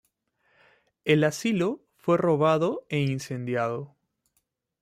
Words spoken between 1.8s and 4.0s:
fue robado e incendiado.